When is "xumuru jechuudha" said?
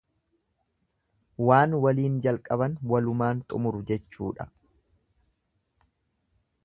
3.53-4.51